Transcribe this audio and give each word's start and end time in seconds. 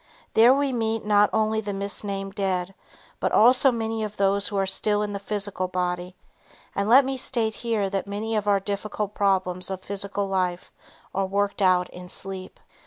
There 0.33 0.51
we 0.51 0.73
meet 0.73 1.05
not 1.05 1.29
only 1.31 1.61
the 1.61 1.75
misnamed 1.75 2.33
dead 2.33 2.73
but 3.19 3.31
also 3.31 3.71
many 3.71 4.03
of 4.03 4.17
those 4.17 4.47
who 4.47 4.57
are 4.57 4.65
still 4.65 5.03
in 5.03 5.13
the 5.13 5.19
physical 5.19 5.67
body, 5.67 6.15
and 6.73 6.89
let 6.89 7.05
me 7.05 7.17
state 7.17 7.53
here 7.53 7.87
that 7.87 8.07
many 8.07 8.35
of 8.35 8.47
our 8.47 8.59
difficult 8.59 9.13
problems 9.13 9.69
of 9.69 9.83
physical 9.83 10.27
life 10.27 10.71
are 11.13 11.27
worked 11.27 11.61
out 11.61 11.87
in 11.91 12.09
sleep. 12.09 12.59